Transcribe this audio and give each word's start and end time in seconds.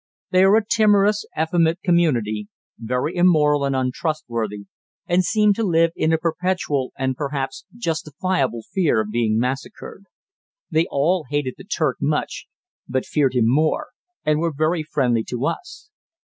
They 0.31 0.43
are 0.43 0.55
a 0.55 0.65
timorous, 0.65 1.25
effeminate 1.39 1.83
community, 1.83 2.47
very 2.79 3.15
immoral 3.15 3.63
and 3.65 3.75
untrustworthy, 3.75 4.65
and 5.05 5.23
seem 5.23 5.53
to 5.53 5.63
live 5.63 5.91
in 5.95 6.11
a 6.11 6.17
perpetual 6.17 6.91
and 6.97 7.15
perhaps 7.15 7.65
justifiable 7.77 8.63
fear 8.71 9.01
of 9.01 9.11
being 9.11 9.37
massacred. 9.37 10.05
They 10.71 10.87
all 10.89 11.25
hated 11.29 11.53
the 11.55 11.65
Turk 11.65 11.97
much 12.01 12.47
but 12.89 13.05
feared 13.05 13.35
him 13.35 13.45
more, 13.47 13.89
and 14.25 14.39
were 14.39 14.51
very 14.51 14.81
friendly 14.81 15.23
to 15.25 15.45
us. 15.45 15.91